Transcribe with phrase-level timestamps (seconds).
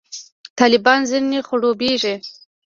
[0.57, 2.15] طالبان ځنې خړوبېږي.